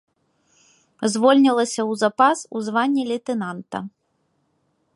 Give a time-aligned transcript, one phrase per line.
[1.15, 3.77] Звольнілася ў запас у званні лейтэнанта.